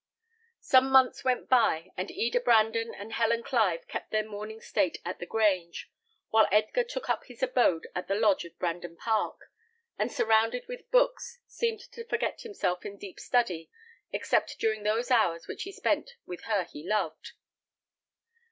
[0.61, 5.19] Some months went by, and Eda Brandon and Helen Clive kept their mourning state at
[5.19, 5.91] the Grange,
[6.29, 9.51] while Edgar took up his abode at the lodge of Brandon Park,
[9.99, 13.69] and surrounded with books, seemed to forget himself in deep study,
[14.11, 17.33] except during those hours which he spent with her he loved.